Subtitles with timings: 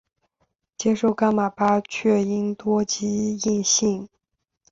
[0.77, 4.09] 接受噶玛巴却英多吉印信。